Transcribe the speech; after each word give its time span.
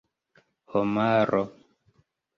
homaro 0.73 1.43